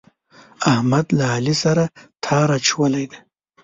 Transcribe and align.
احمد 0.71 1.05
له 1.17 1.25
علي 1.35 1.55
سره 1.63 1.83
تار 2.23 2.49
اچولی 2.57 3.05
دی. 3.11 3.19